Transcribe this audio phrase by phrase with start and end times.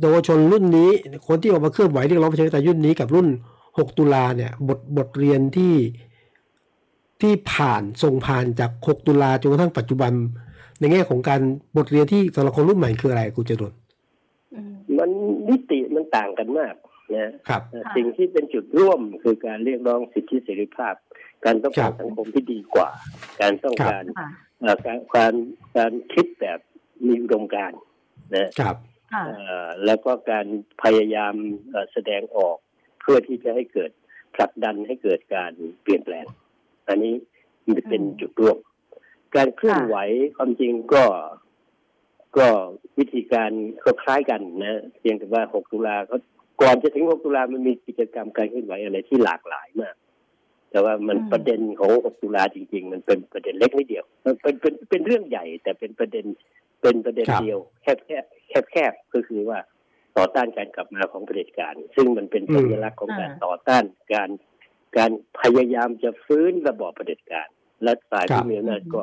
[0.00, 0.90] เยาวชนรุ่นนี้
[1.28, 3.28] คนที่ออกมาเคลื่อนไหวเรียกร้องประชาธิปไตยรุ่นนี้กับรุ่น
[3.62, 5.74] 6 ตุลาเนี่ยบทบทเรียนที่
[7.22, 10.12] ที่ผ่านส่งผ่านจาก 6 ตุลาจนกระทั่งปัจจุบัน
[10.80, 11.40] ในแง่ของการ
[11.76, 13.72] บทเรียนที่สำหรับคนรุ่นใหม่คืออะไรคุณจรน
[14.54, 15.10] อืมมัน
[15.48, 16.74] นิติมันต่างกันมาก
[17.14, 20.94] นะครับค่ะสิ่งที่เป็นจุดร่วมคือการเรียกร้องสิทธิเสรีภาพ
[21.44, 22.88] การต้องการครับสังคมที่ดีกว่า
[23.40, 24.28] การต้องครับการค่ะ
[24.60, 25.34] เอ่อการการ
[25.76, 26.58] การคิดแบบ
[27.06, 27.80] มีอุดมการณ์
[28.36, 28.89] นะครับค่ะเอ่อ
[29.84, 30.46] แล้วก็การ
[30.82, 31.34] พยายาม
[31.70, 32.56] เอ่อแสดงออก
[33.00, 33.90] เพื่อที่จะให้เกิด
[34.34, 36.26] ผลักดันให้เกิดการเปลี่ยนแปลง
[36.88, 37.14] อันนี้
[37.64, 38.58] มันเป็นอืมจุดร่วม
[39.36, 39.98] การเคลื่อนค่ะไหว
[40.36, 41.04] ความจริงก็
[42.38, 42.46] ก็
[42.98, 43.50] วิธีการ
[43.84, 46.18] ก็คล้ายกันนะ เพียงแต่ว่า 6 ตุลาเขา
[46.62, 49.94] ก่อนจะถึง 6 ตุลามันมีกิจกรรมการเคลื่อนไหวอะไรที่หลากหลายมาก
[50.70, 56.24] แต่ว่ามันอืมประเด็นของ 6 ตุลาจริง ๆ มันเป็นประเด็นเล็กนิดเดียว มันเป็นเป็นเป็นเรื่องใหญ่ แต่เป็นประเด็น
[56.82, 59.58] เป็นประเด็นครับเดียว แคบแคบแคบแคบก็คือว่า
[60.16, 63.84] ต่อต้านการกลับมาของเผด็จการ ซึ่งมันเป็นสัญลักษณ์ของการอ่าต่อต้าน
[64.14, 64.30] การ
[64.96, 67.48] การพยายามจะฟื้นระบอบเผด็จการ
[67.82, 69.00] และฝ่ายครัผู้บมีอำนาจก็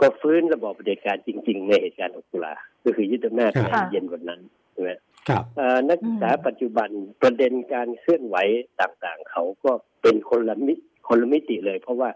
[0.00, 4.40] ก็ฟื้นระบอบเผด็จการจริง ๆ ในเหตุการณ์6ตุลาก็คือยึดอำนาจครับในเย็นวันนั้น
[4.72, 4.90] ใช่ไหม
[5.28, 6.90] ครับเอ่อนักศึกษาอืมปัจจุบัน
[7.22, 8.36] ประเด็นการเคลื่อนไหว
[8.80, 10.74] ต่างๆ เขาก็เป็นคนละมิ
[11.08, 12.10] คนละมิติเลย เพราะว่า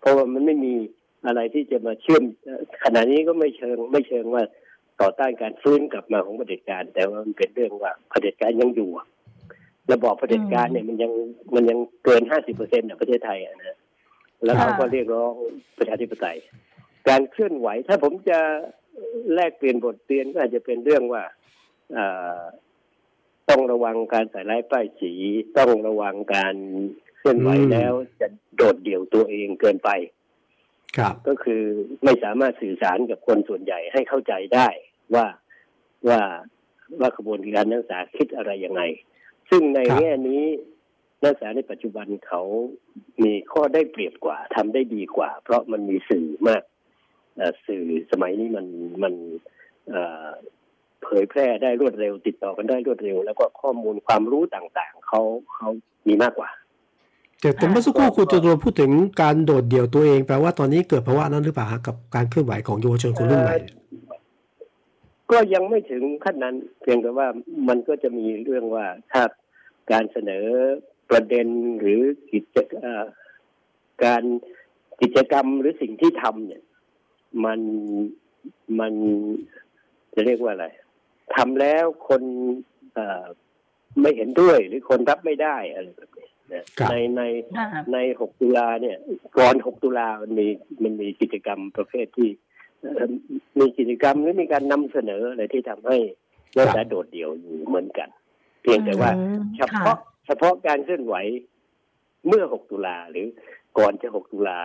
[0.00, 0.74] เพราะว่ามันไม่มี
[1.26, 4.44] อะไรที่จะมาเชื่อมเอ่อขณะนี้ก็ไม่เชิงไม่เชิงว่า
[5.00, 9.06] ต่อต้านการฟื้นกลับมาของเผด็จการ แต่ว่ามันเป็นเรื่องว่าเผด็จการยังอยู่อะ
[9.92, 11.12] ระบอบเผด็จการเนี่ยมันยัง
[11.54, 13.78] มันยังเกินห้าสิบเปอร์เซ็นต์ประเทศไทยอะนะ
[14.44, 15.32] แล้วเขาก็เรียกร้อง
[15.78, 16.38] ประชาธิปไตย
[17.08, 18.38] การเคลื่อนไหว ถ้าผมจะ
[19.34, 21.22] แลกเปลี่ยนบทเรียนก็อาจจะเป็นเรื่องว่า
[21.92, 22.06] เอ่
[22.38, 22.40] อ
[23.48, 25.12] ต้องระวังการใส่ร้ายป้ายสี
[25.58, 26.56] ต้องระวังการ
[27.18, 30.23] เคลื่อนไหวอืมแล้วจะโดดเดี่ยวตัวเองเกินไปครับ
[31.28, 31.62] ก็คือ
[32.04, 34.68] ไม่สามารถสื่อสารกับคนส่วนใหญ่ให้เข้าใจได้
[35.14, 35.26] ว่า
[36.08, 36.20] ว่า
[37.00, 38.82] ว่าขบวนการนักศึกษาคิดอะไรยังไง
[39.50, 40.44] ซึ่งในครับแง่นี้
[41.22, 42.42] นักศึกษาในปัจจุบันเขา
[43.24, 46.62] มีข้อได้เปรียบกว่าทำได้ดีกว่า เพราะมันมีสื่อมาก
[47.36, 47.82] เอ่อสื่อ
[48.12, 48.66] สมัยนี้มัน
[49.02, 49.14] มัน
[49.88, 50.28] เอ่อ
[51.02, 55.20] เผยแพร่ได้รวดเร็ว ติดต่อกันได้รวดเร็ว แล้วก็ข้อมูลความรู้ต่างๆเขา
[55.54, 55.68] เขา
[56.08, 56.50] มีมากกว่า
[57.44, 58.90] แต่แต่เมื่อสักครู่คุณจรนพูดถึง
[59.22, 63.76] การโดดเดี่ยวตัวเองแปลว่าตอนนี้เกิดภาวะนั้นหรือเปล่าฮะกับการเคลื่อนไหวของเยาวชนคนรุ่นใหม่เนี่ย
[65.30, 67.28] ก็ยังไม่ถึงขั้นนั้น เพียงแต่ว่า
[67.68, 69.22] มันก็จะมีเรื่องว่าถ้า
[69.92, 70.44] การเสนอ
[71.10, 71.46] ประเด็น
[71.80, 72.00] หรือ
[72.30, 73.04] กิจเอ่อ
[74.04, 74.22] การ
[75.00, 76.62] กิจกรรมหรือสิ่งที่ทำเนี่ย
[77.44, 77.60] มัน
[78.80, 78.92] มัน
[80.14, 80.66] จะเรียกว่าอะไร
[81.34, 82.22] ทำแล้วคน
[82.94, 83.24] เอ่อ
[84.00, 86.10] ไม่เห็นด้วยหรือคนรับไม่ได้อะไรแบบ
[86.54, 87.22] นี้นะครับในใน
[87.56, 88.96] ค่ะใน6ตุลาเนี่ย
[89.38, 90.46] ก่อน6ตุลามันมี
[90.82, 92.28] มันมีกิจกรรมประเภทที่
[92.80, 93.10] เอ่อ
[93.58, 95.98] มีกิจกรรมหรือมีการนำเสนออะไรที่ทำให้
[96.56, 98.08] นักศึกษาโดดเดี่ยวอยู่เหมือนกัน
[98.62, 101.16] เพียงแต่ว่าอืมเฉพาะเฉพาะการเคลื่อนไหว
[102.28, 103.26] เมื่อ 6 ตุลาหรือ
[103.78, 104.60] ก่อนจะ 6 ตุลา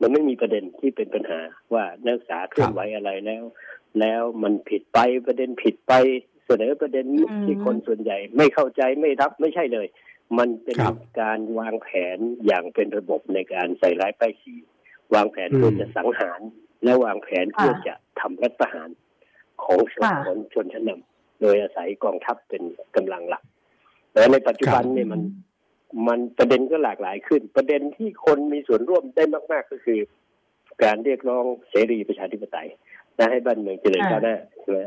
[0.00, 1.40] มันไม่มีประเด็นที่เป็นปัญหา
[1.74, 3.44] ว่านักศึกษาเคลื่อนไหวอะไรแล้ว
[4.00, 5.92] แล้วมันผิดไปประเด็นผิดไป
[6.46, 9.86] เสนอประเด็นอืมที่คนส่วนใหญ่ ไม่เข้าใจไม่รับไม่ใช่เลย
[10.38, 14.54] มันเป็นครับการวางแผนอย่างเป็นระบบในการใส่ร้ายป้ายสี
[15.14, 16.40] วางแผนเพื่อมจะสังหาร
[16.84, 18.88] และวางแผนเพื่อจะทำรัฐประหาร
[19.64, 22.62] ของชนค่ะของชนชั้นนำโดยอาศัยกองทัพเป็น
[22.96, 23.42] กำลังหลัก
[24.10, 25.20] แต่ในปัจจุบันเนี่ยมัน
[26.08, 30.00] มันประเด็นก็หลากหลายขึ้น ประเด็นที่คนมีส่วนร่วมได้มาก ๆ ก็คือ
[30.82, 32.68] การเรียกร้องเสรีประชาธิปไตย
[33.16, 34.80] และให้บ้านเมืองเจริญอ่าก้าวหน้าใช่ไหม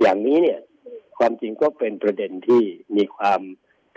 [0.00, 0.58] อย่างนี้เนี่ย
[1.18, 2.62] ความจริงก็เป็นประเด็นที่
[2.96, 3.40] มีความ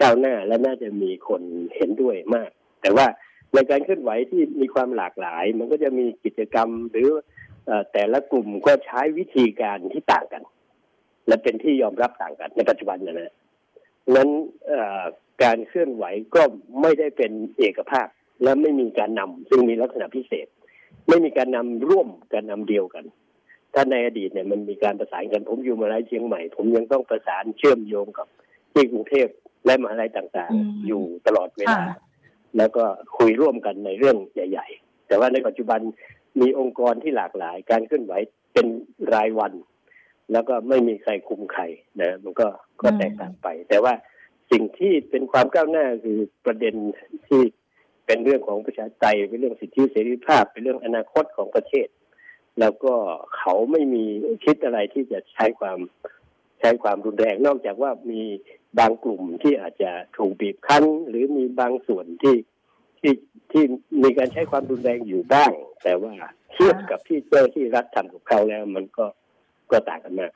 [0.01, 1.41] ก้าวหน้าและน่าจะมีคน
[1.75, 2.49] เห็นด้วยมาก
[2.81, 3.07] แต่ว่า
[3.53, 7.09] ในการเคลื่อนไหวที่มีความหลากหลาย มันก็จะมีกิจกรรมหรือ
[7.93, 10.43] แต่ละกลุ่มก็ใช้วิธีการที่ต่างกัน
[11.27, 13.33] และเป็นที่ยอมรับต่างกัน ในปัจจุบันนะนะ
[14.15, 14.29] นั้น
[15.43, 16.03] การเคลื่อนไหว
[16.35, 16.41] ก็
[16.81, 18.07] ไม่ได้เป็นเอกภาพ
[18.43, 20.47] และไม่มีการนำซึ่งมีลักษณะพิเศษ
[21.09, 23.05] ไม่มีการนำร่วมการนำเดียวกัน
[23.73, 28.27] ถ้าในอดีตเนี่ยมันมีการประสานกันผมอยู่มหาลัยเชียงใหม่ ผมยังต้องประสานเชื่อมโยงกับ
[28.73, 29.27] ที่กรุงเทพ
[29.65, 31.97] และมหาลัยต่างอืมๆอยู่ตลอดเวลาค่ะ
[32.57, 32.83] แล้วก็
[33.17, 35.79] คุยร่วมกันในเรื่องใหญ่ ๆ แต่ว่าในปัจจุบัน
[36.41, 38.13] มีองค์กรที่หลากหลาย การเคลื่อนไหว
[38.53, 38.67] เป็น
[39.13, 39.53] รายวัน
[40.31, 41.63] แล้วก็ไม่มีใครคุมใคร
[42.01, 42.47] นะมันก็
[42.81, 43.93] ก็อืมแตกต่างไป แต่ว่า
[44.51, 46.75] สิ่งที่เป็นความก้าวหน้าคือประเด็น
[47.27, 47.41] ที่
[48.05, 51.87] เป็นเรื่องของประชาธิปไตยเป็นเรื่องสิทธิเสรีภาพ เป็นเรื่องอนาคตของประเทศ
[52.59, 52.93] แล้วก็
[53.37, 54.05] เขาไม่มี
[54.45, 55.79] คิดอะไรที่จะใช้ความ
[56.59, 58.21] ใช้ความรุนแรงนอกจากว่ามี
[58.79, 62.35] บางกลุ่มที่อาจจะถูกบีบคั้น หรือมีบางส่วนที่
[62.99, 63.13] ที่
[63.51, 63.63] ที่
[64.03, 65.51] มีการใช้ความรุนแรงอยู่บ้าง
[65.83, 66.13] แต่ว่า
[66.53, 69.05] เทียบกับที่เจ้าที่รัฐทำกับเขาแล้ว มันก็
[69.71, 70.31] ก็ต่างกันมาก